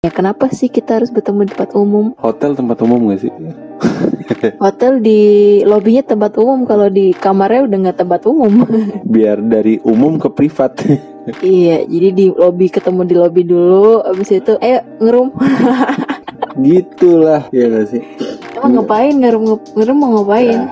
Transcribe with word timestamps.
Ya 0.00 0.08
kenapa 0.08 0.48
sih 0.48 0.72
kita 0.72 0.96
harus 0.96 1.12
bertemu 1.12 1.44
di 1.44 1.52
tempat 1.52 1.76
umum? 1.76 2.16
Hotel 2.16 2.56
tempat 2.56 2.80
umum 2.80 3.12
gak 3.12 3.20
sih? 3.20 3.28
Hotel 4.64 4.96
di 5.04 5.20
lobbynya 5.60 6.00
tempat 6.00 6.40
umum, 6.40 6.64
kalau 6.64 6.88
di 6.88 7.12
kamarnya 7.12 7.68
udah 7.68 7.78
nggak 7.84 7.98
tempat 8.00 8.24
umum. 8.24 8.64
Biar 9.12 9.44
dari 9.44 9.76
umum 9.84 10.16
ke 10.16 10.32
privat. 10.32 10.72
iya, 11.44 11.84
jadi 11.84 12.16
di 12.16 12.24
lobby 12.32 12.72
ketemu 12.72 13.04
di 13.04 13.12
lobby 13.12 13.44
dulu, 13.44 14.00
abis 14.00 14.40
itu 14.40 14.56
ayo 14.64 14.80
ngerum. 15.04 15.36
Gitulah, 16.64 17.52
ya 17.52 17.68
gak 17.68 17.92
sih? 17.92 18.00
Emang 18.56 18.80
ngapain 18.80 19.12
ngerum 19.20 19.60
ngerum 19.76 19.96
mau 20.00 20.16
ngapain? 20.16 20.64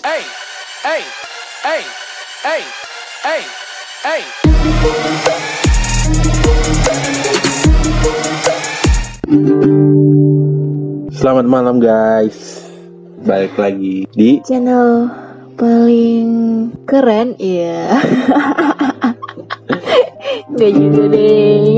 hey, 0.00 0.24
hey, 0.80 1.02
hey, 1.60 1.82
hey, 2.40 2.62
hey, 3.20 3.42
hey. 4.00 5.29
Selamat 11.12 11.44
malam 11.44 11.76
guys. 11.84 12.64
Balik 13.20 13.60
lagi 13.60 14.08
di 14.16 14.40
Channel 14.40 15.04
paling 15.60 16.28
keren, 16.88 17.36
iya. 17.36 18.00
Gak 20.56 20.72
juga 20.72 21.02
deh. 21.12 21.76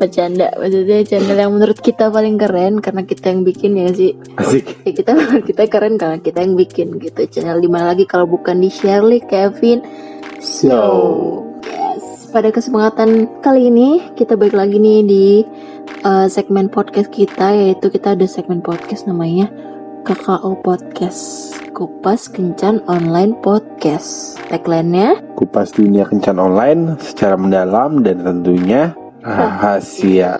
Bercanda, 0.00 0.48
maksudnya 0.56 1.04
channel 1.04 1.36
yang 1.36 1.52
menurut 1.52 1.76
kita 1.76 2.08
paling 2.08 2.40
keren 2.40 2.80
karena 2.80 3.04
kita 3.04 3.30
yang 3.30 3.44
bikin 3.44 3.76
ya 3.76 3.92
sih. 3.92 4.16
asik. 4.40 4.88
Ya 4.88 4.92
kita 4.96 5.12
kita 5.44 5.62
keren 5.68 6.00
karena 6.00 6.16
kita 6.16 6.40
yang 6.40 6.56
bikin 6.56 6.96
gitu. 6.96 7.28
Channel 7.28 7.60
di 7.60 7.68
mana 7.68 7.92
lagi 7.92 8.08
kalau 8.08 8.24
bukan 8.24 8.56
di 8.56 8.72
Shirley 8.72 9.20
Kevin 9.20 9.84
Show. 10.40 11.44
Yes. 11.44 11.53
Pada 12.34 12.50
kesempatan 12.50 13.30
kali 13.46 13.70
ini 13.70 14.10
kita 14.18 14.34
balik 14.34 14.58
lagi 14.58 14.82
nih 14.82 15.06
di 15.06 15.26
uh, 16.02 16.26
segmen 16.26 16.66
podcast 16.66 17.06
kita 17.14 17.54
yaitu 17.54 17.86
kita 17.94 18.18
ada 18.18 18.26
segmen 18.26 18.58
podcast 18.58 19.06
namanya 19.06 19.46
KKO 20.02 20.58
Podcast. 20.66 21.54
Kupas 21.78 22.26
Kencan 22.26 22.82
Online 22.90 23.38
Podcast. 23.38 24.34
Tagline-nya 24.50 25.22
Kupas 25.38 25.78
dunia 25.78 26.10
kencan 26.10 26.42
online 26.42 26.98
secara 26.98 27.38
mendalam 27.38 28.02
dan 28.02 28.26
tentunya 28.26 28.98
rahasia. 29.22 30.34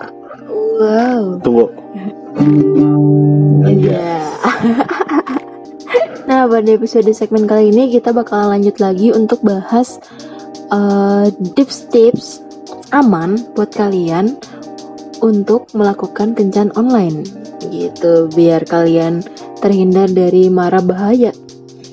wow. 0.51 1.39
Tunggu. 1.39 1.71
Iya. 3.71 3.71
Iya. 3.71 4.19
nah, 6.27 6.43
pada 6.43 6.75
episode 6.75 7.07
segmen 7.15 7.47
kali 7.47 7.71
ini 7.71 7.87
kita 7.87 8.11
bakal 8.11 8.51
lanjut 8.51 8.83
lagi 8.83 9.15
untuk 9.15 9.39
bahas 9.47 9.95
uh, 10.71 11.27
tips-tips 11.57 12.41
aman 12.93 13.41
buat 13.53 13.73
kalian 13.73 14.37
untuk 15.23 15.69
melakukan 15.73 16.37
kencan 16.37 16.69
online 16.77 17.25
gitu 17.73 18.29
biar 18.31 18.61
kalian 18.67 19.25
terhindar 19.59 20.11
dari 20.11 20.51
mara 20.53 20.79
bahaya. 20.83 21.33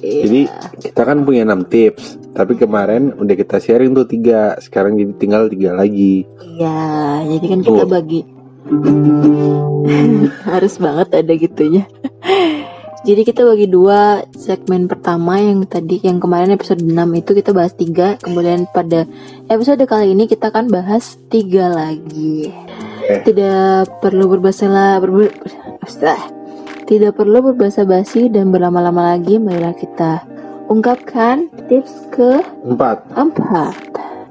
Iya. 0.03 0.23
Jadi 0.27 0.41
kita 0.83 1.07
kan 1.07 1.23
punya 1.23 1.47
6 1.47 1.71
tips, 1.71 2.05
tapi 2.35 2.59
kemarin 2.59 3.15
udah 3.15 3.35
kita 3.39 3.63
sharing 3.63 3.95
tuh 3.95 4.05
tiga, 4.05 4.59
sekarang 4.59 4.99
jadi 4.99 5.13
tinggal 5.15 5.43
tiga 5.47 5.71
lagi. 5.79 6.27
Iya, 6.43 7.23
jadi 7.31 7.47
kan 7.47 7.61
kita 7.63 7.83
Tuh. 7.87 7.91
bagi 7.91 8.21
harus 10.51 10.75
banget 10.83 11.09
ada 11.23 11.33
gitunya. 11.39 11.85
Jadi 13.03 13.27
kita 13.27 13.43
bagi 13.43 13.67
dua 13.67 14.23
segmen 14.31 14.87
pertama 14.87 15.35
yang 15.35 15.67
tadi 15.67 15.99
yang 16.07 16.23
kemarin 16.23 16.55
episode 16.55 16.87
6 16.87 16.95
itu 17.19 17.35
kita 17.35 17.51
bahas 17.51 17.75
tiga, 17.75 18.15
kemudian 18.23 18.71
pada 18.71 19.11
episode 19.51 19.83
kali 19.91 20.15
ini 20.15 20.31
kita 20.31 20.55
akan 20.55 20.71
bahas 20.71 21.19
tiga 21.27 21.67
lagi. 21.67 22.55
Oke. 23.03 23.27
Tidak 23.27 23.99
perlu 23.99 24.31
berbahasa 24.31 24.71
berber, 25.03 25.35
tidak 26.87 27.19
perlu 27.19 27.43
berbahasa 27.51 27.83
basi 27.83 28.31
dan 28.31 28.55
berlama-lama 28.55 29.19
lagi, 29.19 29.43
marilah 29.43 29.75
kita 29.75 30.23
ungkapkan 30.71 31.51
tips 31.67 32.07
ke 32.15 32.39
Empat. 32.63 33.03
empat. 33.19 33.75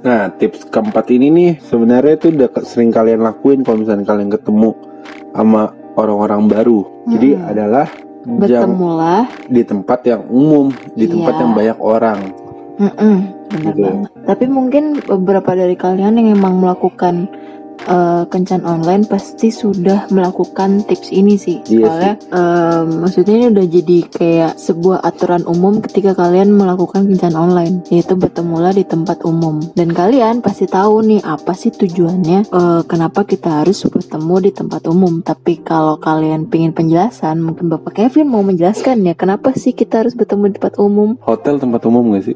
Nah, 0.02 0.32
tips 0.40 0.72
keempat 0.72 1.12
ini 1.12 1.28
nih 1.28 1.52
sebenarnya 1.60 2.16
tuh 2.16 2.32
udah 2.32 2.48
sering 2.64 2.96
kalian 2.96 3.20
lakuin 3.20 3.68
kalau 3.68 3.84
misalnya 3.84 4.08
kalian 4.08 4.32
ketemu 4.32 4.72
sama 5.36 5.76
orang-orang 6.00 6.48
baru. 6.48 6.88
Jadi 7.12 7.36
Mm-mm. 7.36 7.52
adalah 7.52 7.88
Bertemulah 8.22 9.26
di 9.50 9.62
tempat 9.66 10.06
yang 10.06 10.22
umum, 10.30 10.70
di 10.94 11.10
tempat 11.10 11.34
Iya. 11.34 11.42
yang 11.42 11.52
banyak 11.58 11.80
orang. 11.82 12.20
Mm-mm, 12.78 13.16
benar 13.50 13.74
Gitu. 13.74 13.82
banget. 13.84 14.12
Tapi 14.26 14.46
mungkin 14.48 14.84
beberapa 15.02 15.52
dari 15.54 15.76
kalian 15.76 16.18
yang 16.18 16.30
emang 16.34 16.62
melakukan 16.62 17.30
eh, 17.86 18.24
kencan 18.28 18.66
online 18.66 19.06
pasti 19.06 19.50
sudah 19.54 20.10
melakukan 20.12 20.86
tips 20.86 21.10
ini 21.14 21.36
sih. 21.38 21.62
Iya 21.68 21.86
Soalnya 21.86 22.14
em, 22.34 22.88
maksudnya 23.06 23.36
ini 23.38 23.48
udah 23.54 23.66
jadi 23.66 23.98
kayak 24.10 24.54
sebuah 24.58 24.98
aturan 25.06 25.44
umum 25.46 25.80
ketika 25.84 26.18
kalian 26.18 26.54
melakukan 26.54 27.08
kencan 27.08 27.36
online, 27.38 27.86
yaitu 27.90 28.18
bertemulah 28.18 28.74
di 28.76 28.86
tempat 28.86 29.24
umum. 29.26 29.62
Dan 29.74 29.92
kalian 29.92 30.44
pasti 30.44 30.66
tahu 30.68 31.06
nih 31.06 31.22
apa 31.26 31.54
sih 31.58 31.72
tujuannya 31.74 32.50
eh, 32.50 32.82
kenapa 32.86 33.26
kita 33.26 33.64
harus 33.64 33.84
bertemu 33.86 34.36
di 34.46 34.52
tempat 34.52 34.82
umum. 34.88 35.22
Tapi 35.22 35.62
kalau 35.62 35.98
kalian 35.98 36.48
pengen 36.48 36.74
penjelasan, 36.74 37.42
mungkin 37.42 37.70
Bapak 37.70 37.98
Kevin 37.98 38.28
mau 38.32 38.42
menjelaskan 38.42 39.04
ya 39.06 39.14
kenapa 39.14 39.54
sih 39.56 39.76
kita 39.76 40.06
harus 40.06 40.18
bertemu 40.18 40.52
di 40.52 40.54
tempat 40.58 40.76
umum. 40.80 41.20
Hotel 41.22 41.60
tempat 41.60 41.82
umum 41.86 42.16
gak 42.16 42.26
sih? 42.26 42.36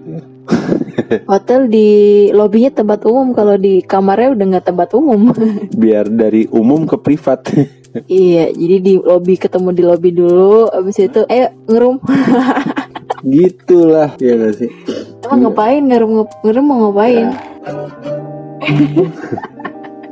Hotel 1.31 1.67
di 1.69 1.87
lobbynya 2.33 2.71
tempat 2.73 3.05
umum, 3.05 3.31
kalau 3.31 3.55
di 3.55 3.81
kamarnya 3.85 4.33
udah 4.33 4.45
nggak 4.55 4.67
tempat 4.67 4.89
umum. 4.97 5.31
Biar 5.81 6.09
dari 6.09 6.49
umum 6.49 6.85
ke 6.89 6.97
privat. 6.99 7.45
iya, 8.11 8.51
jadi 8.51 8.77
di 8.81 8.93
lobby 8.99 9.39
ketemu 9.39 9.69
di 9.71 9.83
lobby 9.85 10.09
dulu, 10.11 10.69
abis 10.71 11.05
itu 11.05 11.21
ayo 11.29 11.51
ngerum. 11.69 11.97
Gitulah, 13.25 14.13
ya 14.21 14.37
gak 14.37 14.53
sih? 14.61 14.69
Emang 15.25 15.49
ngapain 15.49 15.81
ngerum 15.81 16.29
ngerum 16.45 16.65
mau 16.65 16.77
ngapain? 16.89 17.33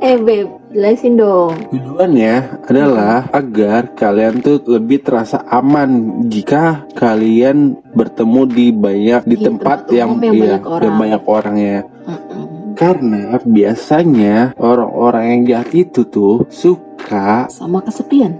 eh 0.02 0.16
beb, 0.18 0.48
jelasin 0.74 1.14
dong. 1.14 1.54
Tujuannya 1.70 2.66
adalah 2.66 3.30
agar 3.30 3.94
kalian 3.94 4.42
tuh 4.42 4.58
lebih 4.66 5.06
terasa 5.06 5.46
aman 5.46 6.20
jika 6.26 6.82
kalian 6.98 7.78
bertemu 7.94 8.40
di 8.50 8.66
banyak 8.74 9.22
di, 9.22 9.38
Di 9.38 9.46
tempat, 9.46 9.86
tempat 9.86 9.94
yang 9.94 10.10
yang 10.18 10.34
iya, 10.34 10.42
banyak 10.58 10.62
orang. 10.66 10.94
banyak 10.98 11.22
orangnya. 11.22 11.78
Mm-mm. 12.04 12.42
Karena 12.74 13.38
biasanya 13.38 14.36
orang-orang 14.58 15.24
yang 15.30 15.40
jahat 15.46 15.70
itu 15.78 16.02
tuh 16.10 16.42
suka 16.50 17.46
Sama 17.46 17.78
kesepian. 17.86 18.34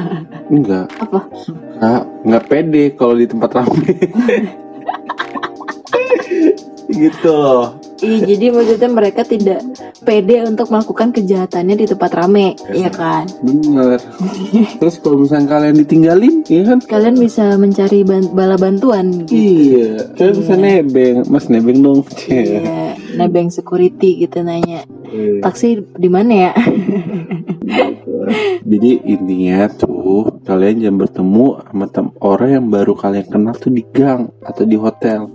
enggak 0.54 0.88
Apa? 0.96 1.28
suka 1.36 2.08
nggak 2.24 2.44
pede 2.48 2.96
kalau 2.96 3.12
di 3.12 3.28
tempat 3.28 3.60
ramai. 3.60 3.92
gitu 6.88 7.30
loh. 7.32 7.76
Iya, 8.04 8.36
jadi 8.36 8.46
maksudnya 8.52 8.90
mereka 8.92 9.24
tidak 9.24 9.64
pede 10.04 10.44
untuk 10.44 10.68
melakukan 10.68 11.10
kejahatannya 11.10 11.74
di 11.80 11.86
tempat 11.88 12.10
rame, 12.12 12.52
iya 12.70 12.92
kan? 12.92 13.24
Bener. 13.40 13.98
Terus 14.80 15.00
kalau 15.00 15.24
misalnya 15.24 15.48
kalian 15.48 15.76
ditinggalin, 15.80 16.34
ya 16.44 16.62
kan? 16.68 16.78
Kalian 16.84 17.16
bisa 17.16 17.56
mencari 17.56 18.04
ban- 18.04 18.30
bala 18.36 18.60
bantuan 18.60 19.24
gitu. 19.24 19.34
Iya. 19.34 20.14
Kalian 20.14 20.36
bisa 20.38 20.54
nebeng, 20.54 21.16
Mas 21.32 21.48
nebeng 21.48 21.80
dong. 21.80 22.00
Iya, 22.28 22.94
nebeng 23.16 23.48
security 23.48 24.28
gitu 24.28 24.44
nanya. 24.44 24.84
Iya. 25.08 25.40
Taksi 25.40 25.80
di 25.96 26.08
mana 26.12 26.32
ya? 26.48 26.52
Jadi 28.64 28.90
intinya 29.04 29.68
tuh 29.68 30.40
kalian 30.40 30.80
jangan 30.80 30.98
bertemu 31.04 31.46
sama 31.68 31.86
tem- 31.92 32.14
orang 32.24 32.50
yang 32.50 32.66
baru 32.72 32.92
kalian 32.96 33.26
kenal 33.28 33.54
tuh 33.56 33.68
di 33.68 33.84
gang 33.92 34.32
atau 34.40 34.64
di 34.64 34.76
hotel. 34.80 35.28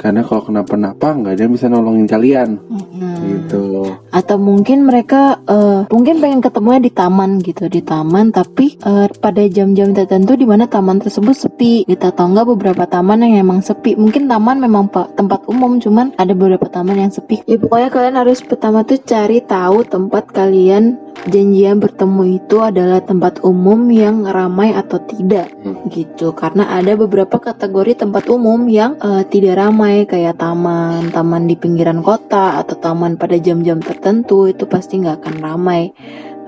Karena 0.00 0.24
kalau 0.24 0.42
kenapa-napa 0.48 1.12
nggak 1.12 1.32
ada 1.36 1.42
yang 1.44 1.54
bisa 1.54 1.68
nolongin 1.68 2.08
kalian. 2.08 2.56
Mm-mm. 2.56 3.16
Gitu. 3.20 3.64
Atau 4.10 4.40
mungkin 4.40 4.88
mereka 4.88 5.44
eh, 5.44 5.84
mungkin 5.92 6.24
pengen 6.24 6.40
ketemunya 6.40 6.80
di 6.80 6.92
taman 6.92 7.30
gitu, 7.44 7.68
di 7.68 7.84
taman 7.84 8.32
tapi 8.32 8.80
eh, 8.80 9.06
pada 9.12 9.42
jam-jam 9.44 9.92
tertentu 9.92 10.34
di 10.40 10.48
mana 10.48 10.64
taman 10.64 11.04
tersebut 11.04 11.36
sepi. 11.36 11.84
Gitu 11.84 12.00
atau 12.00 12.26
enggak 12.26 12.48
beberapa 12.48 12.88
taman 12.88 13.28
yang 13.28 13.44
emang 13.44 13.60
sepi. 13.60 13.94
Mungkin 13.94 14.24
taman 14.24 14.56
memang 14.56 14.88
pa- 14.88 15.12
tempat 15.12 15.44
umum 15.52 15.76
cuman 15.76 16.16
ada 16.16 16.32
beberapa 16.32 16.64
taman 16.64 16.96
yang 16.96 17.12
sepi. 17.12 17.44
Ya 17.44 17.60
pokoknya 17.60 17.92
kalian 17.92 18.16
harus 18.16 18.40
pertama 18.40 18.82
tuh 18.88 18.98
cari 19.04 19.44
tahu 19.44 19.84
tempat 19.84 20.32
kalian 20.32 21.09
janjian 21.28 21.76
bertemu 21.76 22.40
itu 22.40 22.56
adalah 22.64 23.04
tempat 23.04 23.44
umum 23.44 23.90
yang 23.92 24.24
ramai 24.24 24.72
atau 24.72 24.96
tidak 25.04 25.52
Hmm. 25.60 25.92
gitu 25.92 26.32
karena 26.32 26.72
ada 26.72 26.96
beberapa 26.96 27.36
kategori 27.36 28.00
tempat 28.00 28.32
umum 28.32 28.64
yang 28.64 28.96
eh, 28.96 29.28
tidak 29.28 29.60
ramai 29.60 30.08
kayak 30.08 30.40
taman 30.40 31.12
taman 31.12 31.44
di 31.44 31.52
pinggiran 31.52 32.00
kota 32.00 32.56
atau 32.56 32.80
taman 32.80 33.20
pada 33.20 33.36
jam-jam 33.36 33.76
tertentu 33.84 34.48
itu 34.48 34.64
pasti 34.64 35.04
nggak 35.04 35.20
akan 35.20 35.36
ramai 35.44 35.92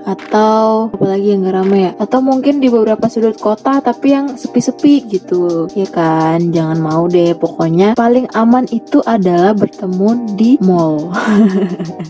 atau 0.03 0.91
apalagi 0.91 1.33
yang 1.33 1.47
gak 1.47 1.55
rame 1.59 1.79
ya? 1.89 1.91
Atau 1.97 2.19
mungkin 2.19 2.59
di 2.59 2.67
beberapa 2.67 3.07
sudut 3.07 3.35
kota 3.39 3.79
tapi 3.79 4.15
yang 4.15 4.35
sepi-sepi 4.35 5.07
gitu. 5.09 5.67
Ya 5.73 5.87
kan? 5.89 6.51
Jangan 6.51 6.79
mau 6.79 7.07
deh. 7.07 7.35
Pokoknya 7.35 7.95
paling 7.95 8.27
aman 8.35 8.67
itu 8.69 8.99
adalah 9.03 9.55
bertemu 9.55 10.09
di 10.37 10.51
mall. 10.61 11.09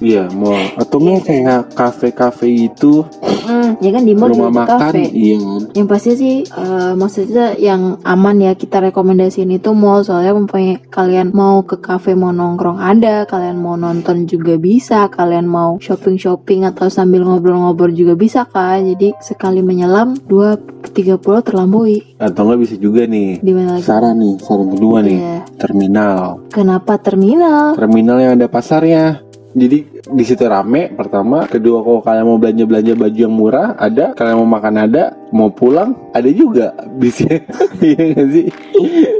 Iya, 0.03 0.27
mall. 0.35 0.59
Atau 0.75 0.99
nggak 0.99 1.21
kayak 1.23 1.63
kafe-kafe 1.77 2.67
itu. 2.67 3.07
Mm, 3.23 3.79
ya 3.79 3.89
kan 3.91 4.03
di 4.03 4.13
mall 4.15 4.31
rumah 4.35 4.63
makan, 4.63 4.79
kafe. 4.91 5.03
iya 5.11 5.35
kan. 5.35 5.61
yang 5.75 5.87
pasti 5.87 6.11
sih 6.15 6.35
eh, 6.47 6.93
maksudnya 6.95 7.55
yang 7.59 7.99
aman 8.03 8.39
ya 8.39 8.51
kita 8.55 8.83
rekomendasiin 8.83 9.51
itu 9.51 9.71
mall. 9.71 10.03
Soalnya 10.03 10.35
mempunyai 10.35 10.79
kalian 10.91 11.31
mau 11.31 11.63
ke 11.63 11.79
kafe 11.79 12.15
mau 12.15 12.35
nongkrong 12.35 12.79
ada 12.79 13.23
kalian 13.27 13.59
mau 13.59 13.75
nonton 13.79 14.27
juga 14.27 14.55
bisa 14.59 15.07
kalian 15.07 15.47
mau 15.47 15.79
shopping 15.79 16.19
shopping 16.19 16.67
atau 16.67 16.87
sambil 16.87 17.23
ngobrol-ngobrol 17.23 17.82
juga 17.89 18.13
bisa 18.13 18.45
kan 18.45 18.85
jadi 18.85 19.11
sekali 19.17 19.59
menyelam 19.59 20.15
2.30 20.23 21.17
terlampaui 21.41 22.15
Atau 22.17 22.45
nggak 22.45 22.61
bisa 22.61 22.75
juga 22.77 23.03
nih. 23.03 23.39
di 23.39 23.51
mana 23.51 23.75
lagi 23.75 23.83
Saran 23.83 24.15
nih, 24.15 24.35
saran 24.39 24.67
kedua 24.69 24.97
nih, 25.01 25.17
Iya. 25.17 25.37
terminal. 25.57 26.19
kenapa 26.47 26.93
terminal 26.95 27.73
Terminal 27.73 28.17
yang 28.17 28.33
ada 28.35 28.47
pasarnya. 28.47 29.19
Jadi 29.53 29.85
di 30.03 30.23
situ 30.25 30.41
rame 30.43 30.89
pertama, 30.89 31.45
kedua 31.45 31.79
kalau 31.79 32.01
kalian 32.01 32.25
mau 32.25 32.41
belanja 32.41 32.65
belanja 32.65 32.93
baju 32.95 33.19
yang 33.19 33.29
murah 33.31 33.77
ada, 33.77 34.09
kalian 34.11 34.41
mau 34.41 34.49
makan 34.49 34.75
ada, 34.81 35.03
mau 35.29 35.47
pulang 35.47 35.93
ada 36.09 36.25
juga 36.27 36.73
bisa. 36.97 37.29
Iya 37.77 38.01
nggak 38.11 38.27
sih? 38.29 38.47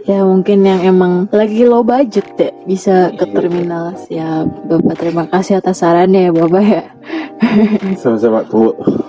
ya 0.03 0.19
mungkin 0.21 0.65
yang 0.65 0.83
emang 0.83 1.13
lagi 1.29 1.63
low 1.63 1.79
budget 1.79 2.27
deh 2.33 2.51
bisa 2.65 3.13
ke 3.13 3.23
Iya. 3.23 3.31
terminal 3.31 3.85
siap 3.95 4.45
bapak 4.67 4.95
terima 4.97 5.23
kasih 5.25 5.61
atas 5.61 5.79
sarannya 5.79 6.27
ya 6.27 6.31
bapak 6.33 6.59
ya 6.61 6.83
Sama-sama 7.97 8.43
tunggu. 8.45 9.02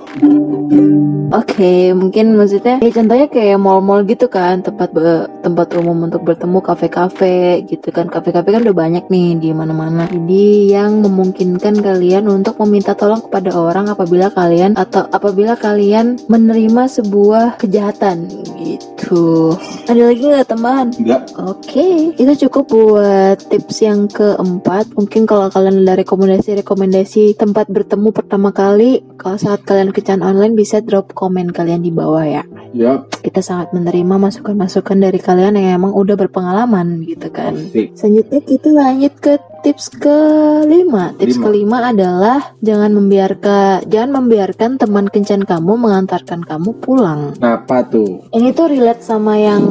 Oke, 1.34 1.90
mungkin 1.98 2.38
maksudnya 2.38 2.78
ya 2.78 2.90
contohnya 2.94 3.26
kayak 3.26 3.58
mall-mall 3.58 4.06
gitu 4.06 4.30
kan, 4.30 4.62
tempat 4.62 4.94
be- 4.94 5.26
tempat 5.42 5.74
umum 5.74 6.06
untuk 6.06 6.22
bertemu 6.22 6.62
kafe-kafe 6.62 7.66
gitu 7.66 7.90
kan. 7.90 8.06
Kafe-kafe 8.06 8.54
kan 8.54 8.62
udah 8.62 8.76
banyak 8.76 9.04
nih 9.10 9.42
di 9.42 9.50
mana-mana. 9.50 10.06
Jadi 10.06 10.70
yang 10.70 11.02
memungkinkan 11.02 11.82
kalian 11.82 12.30
untuk 12.30 12.54
meminta 12.62 12.94
tolong 12.94 13.18
kepada 13.18 13.50
orang 13.50 13.90
apabila 13.90 14.30
kalian 14.30 14.78
atau 14.78 15.10
apabila 15.10 15.58
kalian 15.58 16.22
menerima 16.30 16.86
sebuah 16.86 17.58
kejahatan 17.58 18.30
gitu. 18.62 19.58
Ada 19.90 20.14
lagi 20.14 20.22
nggak 20.30 20.48
tambahan? 20.48 20.88
Enggak. 20.96 21.34
Oke, 21.34 22.14
itu 22.14 22.32
cukup 22.46 22.64
buat 22.70 23.42
tips 23.50 23.82
yang 23.82 24.06
keempat. 24.06 24.94
Mungkin 24.94 25.26
kalau 25.26 25.50
kalian 25.50 25.82
ada 25.82 25.98
rekomendasi-rekomendasi 25.98 27.34
tempat 27.34 27.66
bertemu 27.68 28.08
pertama 28.14 28.54
kali, 28.54 29.02
kalau 29.18 29.34
saat 29.34 29.66
kalian 29.66 29.90
kencan 30.14 30.30
online 30.30 30.54
bisa 30.54 30.78
drop 30.78 31.10
komen 31.10 31.50
kalian 31.50 31.82
di 31.82 31.90
bawah 31.90 32.22
ya. 32.22 32.46
Ya, 32.70 33.02
Kita 33.02 33.42
sangat 33.42 33.74
menerima 33.74 34.14
masukan-masukan 34.14 34.94
dari 35.02 35.18
kalian 35.18 35.58
yang 35.58 35.82
emang 35.82 35.90
udah 35.90 36.14
berpengalaman 36.14 37.02
gitu 37.02 37.34
kan. 37.34 37.58
asik. 37.58 37.98
Selanjutnya 37.98 38.40
kita 38.46 38.68
lanjut 38.70 39.14
ke 39.18 39.34
tips 39.64 39.88
kelima. 39.96 41.16
Tips 41.16 41.40
Lima. 41.40 41.44
kelima 41.48 41.78
adalah 41.88 42.38
jangan 42.60 42.92
membiarkan 42.92 43.88
jangan 43.88 44.10
membiarkan 44.22 44.70
teman 44.76 45.08
kencan 45.08 45.48
kamu 45.48 45.72
mengantarkan 45.80 46.44
kamu 46.44 46.76
pulang. 46.84 47.32
Kenapa 47.40 47.80
tuh? 47.88 48.28
Ini 48.30 48.52
tuh 48.52 48.68
relate 48.68 49.00
sama 49.00 49.40
yang 49.40 49.64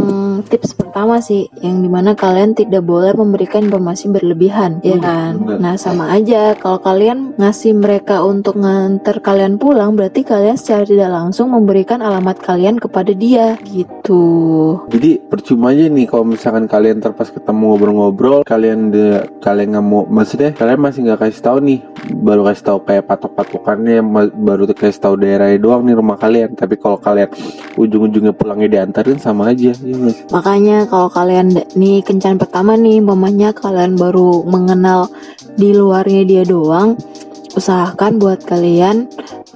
tips 0.49 0.73
pertama 0.75 1.21
sih, 1.21 1.47
yang 1.61 1.79
di 1.79 1.87
mana 1.87 2.17
kalian 2.17 2.57
tidak 2.57 2.83
boleh 2.83 3.13
memberikan 3.13 3.69
informasi 3.69 4.09
berlebihan, 4.11 4.81
ya 4.83 4.97
Hmm, 4.97 5.03
kan? 5.05 5.31
benar. 5.39 5.59
Nah 5.61 5.75
sama 5.77 6.09
aja, 6.11 6.57
kalau 6.57 6.81
kalian 6.81 7.37
ngasih 7.37 7.77
mereka 7.77 8.25
untuk 8.25 8.59
nganter 8.59 9.21
kalian 9.23 9.55
pulang, 9.61 9.95
berarti 9.95 10.25
kalian 10.25 10.57
secara 10.57 10.83
tidak 10.83 11.13
langsung 11.13 11.53
memberikan 11.53 12.01
alamat 12.03 12.41
kalian 12.41 12.81
kepada 12.81 13.13
dia, 13.15 13.55
gitu. 13.63 14.02
Jadi 14.03 15.23
percuma 15.23 15.71
aja 15.71 15.87
nih 15.87 16.05
kalau 16.11 16.27
misalkan 16.27 16.67
kalian 16.67 16.99
terpas 16.99 17.31
ketemu 17.31 17.71
ngobrol-ngobrol, 17.71 18.43
kalian 18.43 18.91
de, 18.91 19.23
kalian 19.39 19.79
nggak 19.79 19.85
mau, 19.85 20.03
maksudnya 20.03 20.51
kalian 20.51 20.79
masih 20.83 20.99
nggak 21.07 21.19
kasih 21.23 21.41
tahu 21.41 21.57
nih, 21.63 21.79
baru 22.19 22.43
kasih 22.51 22.63
tahu 22.67 22.79
kayak 22.83 23.07
patok-patokannya, 23.07 24.03
baru 24.35 24.67
kasih 24.75 24.99
tahu 24.99 25.15
daerahnya 25.23 25.59
doang 25.59 25.87
nih 25.87 25.95
rumah 25.95 26.19
kalian. 26.19 26.51
Tapi 26.51 26.75
kalau 26.75 26.99
kalian 26.99 27.31
ujung-ujungnya 27.79 28.35
pulangnya 28.35 28.67
diantarin 28.79 29.19
sama 29.23 29.55
aja, 29.55 29.71
ya? 29.71 29.95
Makanya 30.35 30.85
kalau 30.91 31.07
kalian 31.07 31.55
nih 31.73 32.03
kencan 32.03 32.35
pertama 32.35 32.75
nih, 32.75 32.99
mamanya 32.99 33.55
kalian 33.55 33.95
baru 33.95 34.43
mengenal 34.43 35.07
di 35.55 35.71
luarnya 35.71 36.27
dia 36.27 36.43
doang, 36.43 36.99
usahakan 37.55 38.19
buat 38.19 38.43
kalian 38.43 39.07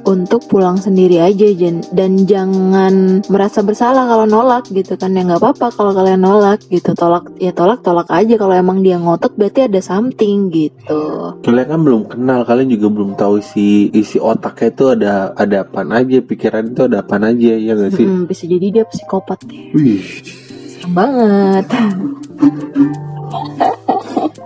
untuk 0.08 0.48
pulang 0.48 0.80
sendiri 0.80 1.20
aja 1.20 1.52
dan 1.92 2.24
jangan 2.24 3.20
merasa 3.28 3.60
bersalah 3.60 4.08
kalau 4.08 4.24
nolak 4.24 4.72
gitu 4.72 4.96
kan. 4.96 5.12
Ya 5.12 5.28
nggak 5.28 5.44
apa-apa 5.44 5.76
kalau 5.76 5.92
kalian 5.92 6.24
nolak 6.24 6.64
gitu. 6.72 6.96
Tolak 6.96 7.28
ya 7.38 7.52
tolak 7.52 7.84
tolak 7.84 8.08
aja. 8.08 8.40
Kalau 8.40 8.56
emang 8.56 8.80
dia 8.80 8.96
ngotot 8.98 9.36
berarti 9.36 9.68
ada 9.68 9.84
something 9.84 10.48
gitu. 10.50 11.36
Kalian 11.44 11.68
kan 11.68 11.80
belum 11.84 12.02
kenal, 12.08 12.48
kalian 12.48 12.72
juga 12.72 12.88
belum 12.88 13.20
tahu 13.20 13.44
isi 13.44 13.92
isi 13.92 14.18
otaknya 14.18 14.72
itu 14.72 14.86
ada 14.88 15.14
ada 15.36 15.68
apaan 15.68 15.92
aja, 15.92 16.24
pikiran 16.24 16.72
itu 16.72 16.88
ada 16.88 17.04
apaan 17.04 17.28
aja, 17.28 17.52
ya 17.60 17.76
nggak 17.76 17.92
sih? 17.92 18.08
Mm, 18.08 18.24
bisa 18.30 18.44
jadi 18.48 18.68
dia 18.72 18.86
psikopat 18.88 19.44
deh 19.44 19.74
Wih. 19.74 20.06
serem 20.78 20.94
banget 20.94 21.66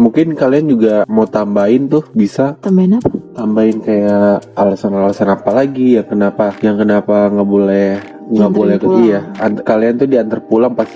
Mungkin 0.00 0.32
kalian 0.32 0.64
juga 0.66 1.04
mau 1.04 1.28
tambahin 1.28 1.84
tuh 1.84 2.08
bisa 2.10 2.56
tambahin 2.58 2.96
apa 2.96 3.08
tambahin 3.30 3.78
kayak 3.78 4.48
alasan-alasan 4.56 5.28
apa 5.28 5.50
lagi 5.52 5.94
ya 5.94 6.02
kenapa 6.02 6.56
yang 6.60 6.74
kenapa 6.74 7.28
nggak 7.28 7.44
boleh 7.46 7.88
nggak 8.26 8.50
boleh 8.50 8.76
ke 8.76 8.86
iya 9.02 9.20
Ant- 9.36 9.60
kalian 9.60 9.94
tuh 9.96 10.08
diantar 10.08 10.40
pulang 10.40 10.72
pas 10.72 10.88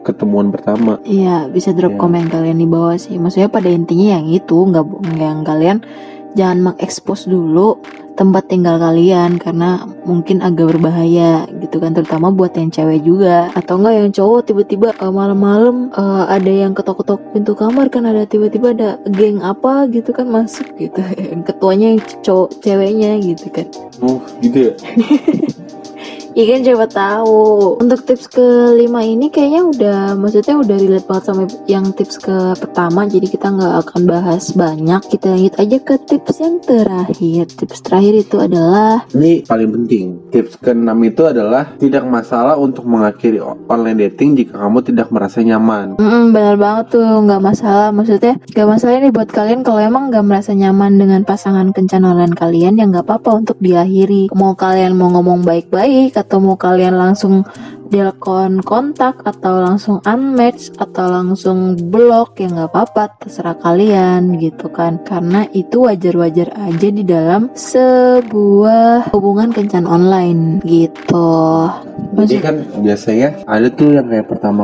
ketemuan 0.00 0.48
pertama 0.48 0.96
Iya, 1.02 1.48
bisa 1.48 1.72
drop 1.72 1.92
Iya. 1.92 2.00
komen 2.00 2.28
kalian 2.28 2.56
di 2.56 2.64
bawah 2.64 2.96
sih. 2.96 3.16
Maksudnya 3.16 3.48
pada 3.48 3.68
intinya 3.68 4.16
yang 4.16 4.28
itu, 4.28 4.56
nggak 4.64 4.84
yang 5.16 5.44
kalian 5.44 5.84
jangan 6.34 6.72
mengekspos 6.72 7.26
dulu 7.26 7.78
tempat 8.20 8.52
tinggal 8.52 8.76
kalian 8.76 9.40
karena 9.40 9.80
mungkin 10.04 10.44
agak 10.44 10.76
berbahaya 10.76 11.48
gitu 11.56 11.80
kan 11.80 11.96
terutama 11.96 12.28
buat 12.28 12.52
yang 12.52 12.68
cewek 12.68 13.00
juga. 13.00 13.48
Atau 13.56 13.80
enggak 13.80 13.94
yang 13.96 14.10
cowok 14.12 14.40
tiba-tiba 14.44 14.88
eh, 14.92 15.12
malam-malam 15.12 15.88
eh, 15.88 16.24
ada 16.28 16.52
yang 16.52 16.76
ketok-ketok 16.76 17.20
pintu 17.32 17.56
kamar 17.56 17.88
kan 17.88 18.04
ada 18.04 18.28
tiba-tiba 18.28 18.76
ada 18.76 19.00
geng 19.08 19.40
apa 19.40 19.88
gitu 19.88 20.12
kan 20.12 20.28
masuk 20.28 20.68
gitu. 20.76 21.00
Yang 21.30 21.42
ketuanya 21.54 21.86
yang 21.96 22.02
cowok 22.20 22.48
ceweknya 22.60 23.10
gitu 23.22 23.46
kan. 23.48 23.66
Oh 24.04 24.20
gitu 24.44 24.70
ya 24.70 24.72
Iya 26.40 26.56
kan 26.56 26.60
coba 26.72 26.86
tahu. 26.88 27.40
Untuk 27.84 28.00
tips 28.08 28.32
kelima 28.32 29.04
ini 29.04 29.28
kayaknya 29.28 29.60
udah, 29.60 30.00
maksudnya 30.16 30.56
udah 30.56 30.76
relate 30.80 31.04
banget 31.04 31.24
sama 31.28 31.44
yang 31.68 31.92
tips 31.92 32.16
ke 32.16 32.36
pertama. 32.56 33.04
Jadi 33.04 33.28
kita 33.28 33.52
nggak 33.52 33.74
akan 33.84 34.00
bahas 34.08 34.56
banyak. 34.56 35.04
Kita 35.04 35.36
lanjut 35.36 35.54
aja 35.60 35.76
ke 35.84 35.94
tips 36.00 36.40
yang 36.40 36.56
terakhir. 36.64 37.44
Tips 37.44 37.84
terakhir 37.84 38.14
itu 38.24 38.40
adalah 38.40 39.04
ini 39.10 39.42
paling 39.42 39.70
penting 39.74 40.06
tips 40.30 40.54
keenam 40.62 40.94
itu 41.02 41.26
adalah 41.26 41.74
tidak 41.82 42.06
masalah 42.06 42.54
untuk 42.54 42.86
mengakhiri 42.86 43.42
online 43.42 43.98
dating 44.06 44.38
jika 44.38 44.62
kamu 44.62 44.78
tidak 44.86 45.10
merasa 45.10 45.42
nyaman 45.42 45.98
Mm, 45.98 46.30
benar 46.30 46.54
banget 46.54 46.94
tuh 46.94 47.02
nggak 47.02 47.42
masalah 47.42 47.90
maksudnya 47.90 48.38
nggak 48.54 48.68
masalah 48.68 49.02
nih 49.02 49.10
buat 49.10 49.30
kalian 49.30 49.60
kalau 49.66 49.80
emang 49.82 50.14
nggak 50.14 50.22
merasa 50.22 50.54
nyaman 50.54 51.02
dengan 51.02 51.20
pasangan 51.26 51.74
kencan 51.74 52.06
online 52.06 52.34
kalian 52.38 52.78
ya 52.78 52.86
nggak 52.86 53.02
apa-apa 53.02 53.42
untuk 53.42 53.58
diakhiri 53.58 54.30
mau 54.30 54.54
kalian 54.54 54.94
mau 54.94 55.10
ngomong 55.10 55.42
baik-baik 55.42 56.14
atau 56.14 56.29
mau 56.38 56.54
kalian 56.54 56.94
langsung 56.94 57.42
telepon 57.90 58.62
kontak 58.62 59.20
atau 59.26 59.60
langsung 59.60 59.98
unmatch 60.06 60.72
atau 60.78 61.10
langsung 61.10 61.74
blok 61.90 62.38
ya 62.38 62.48
nggak 62.48 62.70
apa-apa 62.70 63.18
terserah 63.20 63.58
kalian 63.58 64.38
gitu 64.38 64.70
kan. 64.70 65.02
Karena 65.02 65.44
itu 65.50 65.84
wajar-wajar 65.84 66.54
aja 66.54 66.88
di 66.88 67.02
dalam 67.02 67.50
sebuah 67.52 69.10
hubungan 69.10 69.50
kencan 69.50 69.84
online 69.84 70.62
gitu. 70.62 71.68
Jadi 72.16 72.38
kan 72.40 72.56
biasanya 72.80 73.42
ada 73.44 73.68
tuh 73.68 73.98
yang 73.98 74.06
kayak 74.08 74.26
pertama 74.30 74.62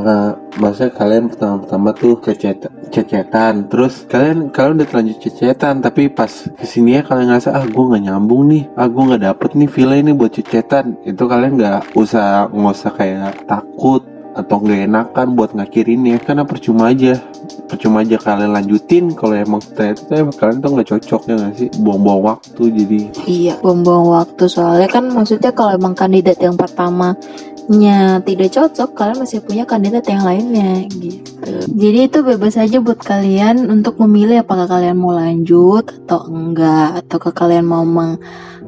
maksudnya 0.56 0.92
kalian 0.94 1.24
pertama-tama 1.28 1.90
tuh 1.92 2.14
cecet 2.22 2.70
cecetan. 2.94 3.66
Terus 3.66 4.06
kalian 4.06 4.54
kalian 4.54 4.80
udah 4.80 4.88
terlanjur 4.88 5.18
cecetan 5.20 5.82
tapi 5.82 6.08
pas 6.08 6.30
ke 6.30 6.64
sini 6.64 6.98
ya 6.98 7.02
kalian 7.02 7.34
ngerasa 7.34 7.50
ah 7.52 7.64
gue 7.66 7.84
nggak 7.90 8.04
nyambung 8.06 8.42
nih. 8.50 8.62
Ah 8.78 8.86
gue 8.86 9.02
nggak 9.02 9.22
dapet 9.26 9.50
nih 9.58 9.68
file 9.68 9.96
ini 9.98 10.12
buat 10.14 10.32
cecetan. 10.32 10.96
Itu 11.02 11.26
kalian 11.26 11.58
nggak 11.58 11.98
usah 11.98 12.48
nggak 12.50 12.74
usah 12.76 12.92
kayak 12.94 13.15
takut 13.48 14.02
atau 14.36 14.60
nggak 14.60 14.92
enakan 14.92 15.32
buat 15.32 15.56
ngakhirinnya 15.56 16.20
karena 16.20 16.44
percuma 16.44 16.92
aja. 16.92 17.16
Percuma 17.66 18.04
aja 18.04 18.20
kalian 18.20 18.52
lanjutin 18.52 19.10
kalau 19.16 19.32
emang 19.32 19.64
tuh 19.64 19.96
emang 20.12 20.36
kalian 20.36 20.60
tuh 20.60 20.70
nggak 20.76 20.88
cocok 20.92 21.20
ya 21.26 21.34
nggak 21.40 21.54
sih? 21.56 21.68
Buang-buang 21.80 22.22
waktu 22.36 22.62
jadi. 22.68 23.00
Iya, 23.24 23.54
buang-buang 23.64 24.06
waktu. 24.12 24.44
Soalnya 24.46 24.92
kan 24.92 25.08
maksudnya 25.08 25.50
kalau 25.56 25.72
emang 25.74 25.96
kandidat 25.96 26.36
yang 26.38 26.54
pertamanya 26.54 28.20
tidak 28.22 28.52
cocok, 28.54 28.90
kalian 28.94 29.18
masih 29.18 29.40
punya 29.42 29.64
kandidat 29.66 30.04
yang 30.06 30.22
lainnya 30.22 30.86
gitu. 30.86 31.66
Jadi 31.66 31.98
itu 32.06 32.18
bebas 32.22 32.54
aja 32.60 32.78
buat 32.78 33.00
kalian 33.02 33.66
untuk 33.66 33.98
memilih 34.04 34.44
apakah 34.44 34.70
kalian 34.70 35.00
mau 35.00 35.10
lanjut 35.16 35.90
atau 36.06 36.28
enggak, 36.30 37.02
atau 37.02 37.18
ke 37.18 37.30
kalian 37.34 37.66
mau 37.66 37.82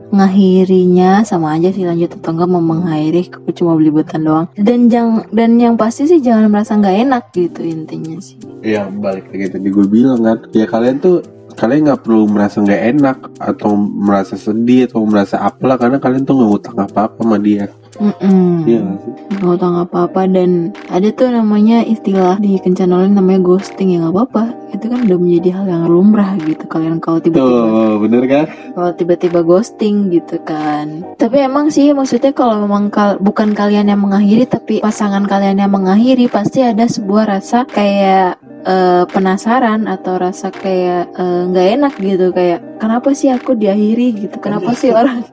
mengakhirinya 0.08 1.22
sama 1.24 1.56
aja 1.56 1.68
sih 1.72 1.84
lanjut 1.84 2.16
atau 2.16 2.32
enggak 2.32 2.48
mau 2.48 2.62
mengakhiri 2.62 3.28
aku 3.28 3.50
cuma 3.52 3.76
beli 3.76 3.90
butan 3.92 4.20
doang. 4.24 4.46
Dan 4.56 4.88
jangan 4.88 5.28
dan 5.32 5.60
yang 5.60 5.74
pasti 5.76 6.08
sih 6.08 6.20
jangan 6.20 6.48
merasa 6.48 6.76
nggak 6.76 6.96
enak 7.08 7.22
gitu 7.32 7.60
intinya 7.64 8.16
sih. 8.18 8.36
Iya 8.64 8.88
balik 8.88 9.28
lagi 9.30 9.52
tadi 9.52 9.68
gue 9.68 9.86
bilang 9.86 10.20
kan. 10.24 10.38
Ya 10.56 10.64
kalian 10.64 10.98
tuh 10.98 11.22
kalian 11.58 11.90
nggak 11.90 12.02
perlu 12.06 12.30
merasa 12.30 12.62
nggak 12.62 12.82
enak 12.94 13.18
atau 13.42 13.74
merasa 13.74 14.38
sedih 14.38 14.86
atau 14.86 15.02
merasa 15.02 15.42
apalah 15.42 15.74
karena 15.74 15.98
kalian 15.98 16.22
tuh 16.22 16.38
nggak 16.38 16.52
utang 16.54 16.76
apa 16.78 17.10
apa 17.10 17.18
sama 17.18 17.36
dia 17.42 17.66
Mm-mm. 17.98 18.62
iya 18.64 18.78
nggak 18.78 18.98
sih? 19.02 19.12
Utang 19.42 19.74
apa-apa 19.74 20.30
dan 20.30 20.70
ada 20.86 21.10
tuh 21.10 21.34
namanya 21.34 21.82
istilah 21.82 22.38
di 22.38 22.58
kencan 22.62 22.94
online 22.94 23.18
namanya 23.18 23.40
ghosting 23.42 23.94
ya 23.94 24.06
nggak 24.06 24.14
apa-apa. 24.14 24.44
Itu 24.70 24.86
kan 24.86 24.98
udah 25.08 25.18
menjadi 25.18 25.48
hal 25.58 25.66
yang 25.66 25.82
lumrah 25.90 26.38
gitu 26.38 26.64
kalian 26.70 27.02
kalau 27.02 27.18
tiba-tiba 27.18 27.42
tuh 27.42 27.96
bener 28.04 28.22
kan? 28.28 28.46
kalau 28.78 28.90
tiba-tiba 28.94 29.40
ghosting 29.42 30.14
gitu 30.14 30.38
kan. 30.46 31.02
Tapi 31.18 31.36
emang 31.42 31.74
sih 31.74 31.90
maksudnya 31.90 32.30
kalau 32.30 32.62
memang 32.62 32.90
kal 32.94 33.18
bukan 33.18 33.50
kalian 33.52 33.90
yang 33.90 33.98
mengakhiri 33.98 34.46
tapi 34.46 34.78
pasangan 34.78 35.26
kalian 35.26 35.58
yang 35.58 35.72
mengakhiri 35.74 36.30
pasti 36.30 36.62
ada 36.62 36.86
sebuah 36.86 37.38
rasa 37.38 37.66
kayak 37.66 38.38
eh, 38.68 39.04
penasaran 39.08 39.88
atau 39.88 40.20
rasa 40.20 40.52
kayak 40.52 41.08
eh, 41.16 41.42
nggak 41.48 41.68
enak 41.80 41.94
gitu 41.96 42.26
kayak 42.36 42.60
kenapa 42.76 43.16
sih 43.16 43.32
aku 43.32 43.56
diakhiri? 43.56 44.28
gitu. 44.28 44.36
Kenapa 44.38 44.76
sih 44.76 44.92
orang 44.92 45.24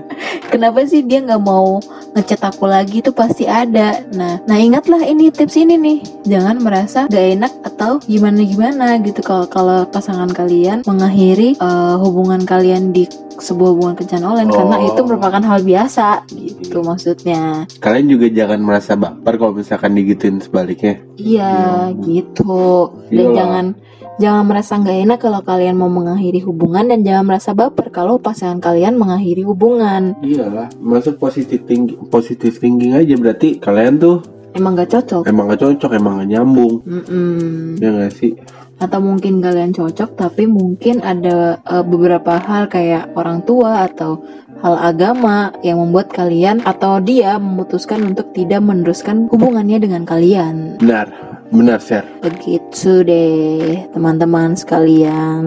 kenapa 0.52 0.84
sih 0.84 1.00
dia 1.02 1.24
nggak 1.24 1.42
mau 1.42 1.80
ngechat 2.12 2.42
aku 2.44 2.68
lagi? 2.68 3.00
Itu 3.00 3.16
pasti 3.16 3.48
ada. 3.48 4.04
Nah 4.12 4.44
nah 4.44 4.56
ingatlah 4.60 5.00
ini 5.02 5.32
tips 5.32 5.56
ini 5.56 5.80
nih. 5.80 5.98
Jangan 6.28 6.60
merasa 6.60 7.08
gak 7.08 7.26
enak 7.40 7.52
atau 7.64 7.98
gimana 8.04 8.44
gimana 8.44 8.86
gitu. 9.00 9.24
Kalau 9.24 9.48
kalau 9.48 9.88
pasangan 9.88 10.30
kalian 10.30 10.84
mengakhiri 10.84 11.56
eh, 11.56 11.94
hubungan 11.98 12.44
kalian 12.44 12.92
di 12.92 13.08
sebuah 13.42 13.70
hubungan 13.74 13.94
kencan 13.94 14.22
online 14.22 14.48
karena 14.48 14.76
Oh. 14.78 14.88
itu 14.88 15.00
merupakan 15.02 15.42
hal 15.42 15.60
biasa 15.60 16.06
gitu 16.30 16.78
maksudnya. 16.80 17.66
Kalian 17.76 18.06
juga 18.08 18.26
jangan 18.28 18.62
merasa 18.62 18.94
baper 18.94 19.34
kalau 19.34 19.52
misalkan 19.52 19.92
digituin 19.92 20.38
sebaliknya. 20.38 21.02
Iya 21.16 21.52
gitu. 21.98 22.88
Dan 23.10 23.18
Iyalah. 23.18 23.34
jangan 23.34 23.66
jangan 24.12 24.44
merasa 24.44 24.72
nggak 24.76 24.98
enak 25.02 25.18
kalau 25.18 25.40
kalian 25.42 25.74
mau 25.74 25.88
mengakhiri 25.88 26.38
hubungan 26.40 26.84
dan 26.86 27.02
jangan 27.02 27.24
merasa 27.26 27.50
baper 27.52 27.90
kalau 27.90 28.16
pasangan 28.16 28.62
kalian 28.62 28.94
mengakhiri 28.94 29.42
hubungan. 29.42 30.14
Iyalah 30.22 30.70
masuk 30.78 31.18
positif 31.18 31.66
thinking 31.66 31.98
positif 32.06 32.56
thinking 32.56 32.94
aja. 32.94 33.16
Berarti 33.16 33.58
kalian 33.58 33.98
tuh 33.98 34.22
emang 34.52 34.76
gak 34.76 34.92
cocok. 34.92 35.22
emang 35.24 35.48
gak 35.48 35.60
cocok 35.60 35.90
emang 35.92 36.20
gak 36.20 36.28
nyambung. 36.30 36.84
Mm-mm. 36.84 37.80
ya 37.80 37.88
gak 37.90 38.12
sih 38.12 38.36
atau 38.82 38.98
mungkin 38.98 39.38
kalian 39.38 39.70
cocok 39.70 40.18
tapi 40.18 40.50
mungkin 40.50 40.98
ada 41.06 41.62
eh, 41.62 41.84
beberapa 41.86 42.42
hal 42.42 42.66
kayak 42.66 43.14
orang 43.14 43.46
tua 43.46 43.86
atau 43.86 44.18
hal 44.62 44.78
agama 44.78 45.50
yang 45.66 45.82
membuat 45.82 46.10
kalian 46.14 46.62
atau 46.62 47.02
dia 47.02 47.38
memutuskan 47.38 48.14
untuk 48.14 48.30
tidak 48.34 48.62
meneruskan 48.62 49.26
hubungannya 49.30 49.78
dengan 49.82 50.02
kalian. 50.06 50.78
Benar 50.78 51.10
benar 51.52 51.84
share 51.84 52.08
begitu 52.24 53.04
deh 53.04 53.84
teman-teman 53.92 54.56
sekalian. 54.56 55.44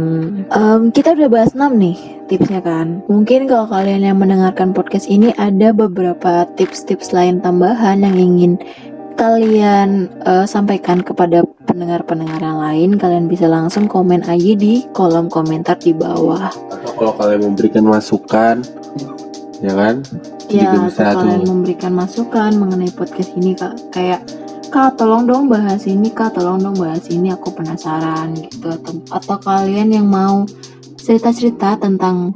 Em, 0.54 0.94
kita 0.94 1.18
udah 1.18 1.30
bahas 1.34 1.58
6 1.58 1.82
nih 1.82 1.98
tipsnya 2.30 2.62
kan. 2.62 3.02
Mungkin 3.10 3.50
kalau 3.50 3.66
kalian 3.66 4.06
yang 4.06 4.18
mendengarkan 4.22 4.70
podcast 4.74 5.10
ini 5.10 5.34
ada 5.38 5.74
beberapa 5.74 6.46
tips-tips 6.54 7.10
lain 7.10 7.42
tambahan 7.42 8.06
yang 8.06 8.18
ingin 8.22 8.54
kalian 9.16 10.12
eh, 10.28 10.46
sampaikan 10.46 11.00
kepada 11.02 11.42
pendengar-pendengar 11.66 12.40
yang 12.40 12.60
lain 12.60 12.90
kalian 13.00 13.26
bisa 13.28 13.48
langsung 13.48 13.88
komen 13.88 14.24
aja 14.28 14.54
di 14.56 14.84
kolom 14.92 15.32
komentar 15.32 15.80
di 15.80 15.96
bawah. 15.96 16.52
Atau 16.52 16.92
kalau 16.96 17.14
kalian 17.16 17.52
memberikan 17.52 17.84
masukan 17.88 18.62
ya 19.64 19.74
kan? 19.74 20.04
Ya 20.52 20.70
juga 20.70 20.80
bisa 20.92 21.02
atau 21.10 21.26
kalian 21.26 21.42
tuh. 21.42 21.50
memberikan 21.52 21.94
masukan 21.96 22.52
mengenai 22.56 22.92
podcast 22.94 23.32
ini 23.36 23.52
kak? 23.56 23.74
Kayak 23.92 24.22
kak 24.70 25.00
tolong 25.00 25.26
dong 25.26 25.48
bahas 25.48 25.88
ini 25.88 26.12
kak 26.12 26.36
tolong 26.36 26.62
dong 26.62 26.76
bahas 26.76 27.08
ini 27.10 27.32
aku 27.32 27.56
penasaran 27.56 28.36
gitu. 28.36 28.68
Atau 28.72 29.00
atau 29.10 29.38
kalian 29.42 29.96
yang 29.96 30.08
mau 30.08 30.46
cerita-cerita 31.00 31.80
tentang 31.80 32.34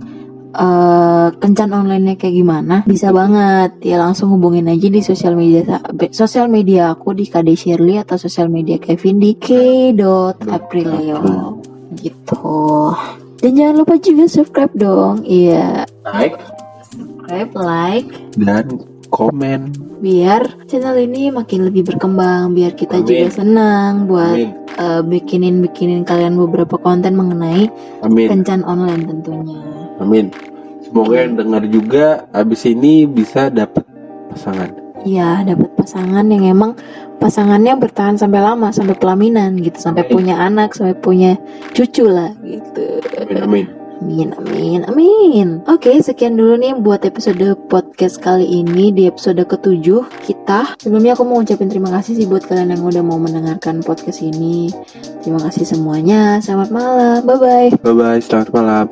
eh, 0.54 1.28
kencan 1.36 1.70
online-nya 1.72 2.16
kayak 2.18 2.36
gimana? 2.36 2.76
Bisa 2.86 3.14
banget. 3.14 3.78
Ya 3.86 4.02
langsung 4.02 4.34
hubungin 4.34 4.66
aja 4.68 4.88
di 4.90 5.02
sosial 5.02 5.36
media 5.38 5.82
sosial 6.10 6.50
media 6.50 6.94
aku 6.94 7.14
di 7.14 7.26
KD 7.28 7.54
Shirley 7.54 7.98
atau 8.02 8.18
sosial 8.18 8.50
media 8.50 8.78
Kevin 8.78 9.22
di 9.22 9.38
k.aprileo 9.38 11.22
gitu. 11.98 12.94
Dan 13.40 13.52
jangan 13.56 13.76
lupa 13.82 13.96
juga 13.98 14.28
subscribe 14.28 14.74
dong. 14.76 15.24
Iya. 15.24 15.88
Like. 16.06 16.38
Subscribe 16.90 17.52
like. 17.56 18.10
Dan 18.36 18.84
komen. 19.10 19.74
Biar 20.00 20.64
channel 20.70 20.96
ini 21.02 21.28
makin 21.34 21.68
lebih 21.68 21.84
berkembang 21.84 22.56
biar 22.56 22.72
kita 22.72 23.02
Amin. 23.02 23.08
juga 23.08 23.28
senang 23.34 24.08
buat 24.08 24.38
amin. 24.38 24.52
eh, 24.80 25.02
bikinin 25.04 25.60
bikinin 25.60 26.08
kalian 26.08 26.40
beberapa 26.40 26.80
konten 26.80 27.20
mengenai 27.20 27.68
amin. 28.00 28.28
kencan 28.32 28.64
online 28.64 29.04
tentunya 29.04 29.60
amin 30.00 30.34
semoga 30.84 31.16
yang 31.22 31.36
dengar 31.38 31.64
juga 31.70 32.26
abis 32.34 32.66
ini 32.68 33.06
bisa 33.06 33.52
dapet 33.52 33.86
pasangan 34.34 34.90
Iya 35.00 35.48
dapat 35.48 35.80
pasangan 35.80 36.28
yang 36.28 36.44
emang 36.44 36.76
pasangannya 37.24 37.72
bertahan 37.80 38.20
sampai 38.20 38.44
lama 38.44 38.68
sampai 38.76 39.00
pelaminan 39.00 39.56
gitu 39.56 39.80
sampai 39.80 40.04
Amin. 40.04 40.12
punya 40.12 40.36
anak 40.44 40.76
sampai 40.76 40.96
punya 41.00 41.40
cucu 41.72 42.04
lah 42.04 42.36
gitu 42.44 43.00
amin 43.24 43.40
amin 43.44 43.68
Amin, 44.00 44.32
amin, 44.40 44.80
amin. 44.88 45.48
Oke, 45.68 45.92
sekian 46.00 46.40
dulu 46.40 46.56
nih 46.56 46.72
buat 46.72 47.04
episode 47.04 47.44
podcast 47.68 48.24
kali 48.24 48.48
ini 48.48 48.96
di 48.96 49.12
episode 49.12 49.44
ketujuh 49.44 50.24
kita. 50.24 50.80
Sebelumnya 50.80 51.20
aku 51.20 51.28
mau 51.28 51.44
ucapin 51.44 51.68
terima 51.68 51.92
kasih 51.92 52.16
sih 52.16 52.24
buat 52.24 52.48
kalian 52.48 52.80
yang 52.80 52.88
udah 52.88 53.04
mau 53.04 53.20
mendengarkan 53.20 53.84
podcast 53.84 54.24
ini. 54.24 54.72
Terima 55.20 55.44
kasih 55.44 55.68
semuanya. 55.68 56.40
Selamat 56.40 56.72
malam. 56.72 57.28
Bye 57.28 57.40
bye. 57.44 57.70
bye 57.84 57.92
bye 57.92 58.20
selamat 58.24 58.50
malam 58.56 58.88